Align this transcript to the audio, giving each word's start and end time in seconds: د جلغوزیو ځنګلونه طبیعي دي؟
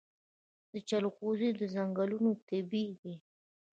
د 0.71 0.73
جلغوزیو 0.89 1.61
ځنګلونه 1.73 2.31
طبیعي 2.47 2.93
دي؟ 3.01 3.15